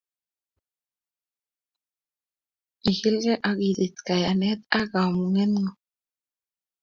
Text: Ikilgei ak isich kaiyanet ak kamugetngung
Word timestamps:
Ikilgei 2.89 3.43
ak 3.49 3.57
isich 3.69 3.97
kaiyanet 4.07 4.61
ak 4.77 4.85
kamugetngung 4.91 5.71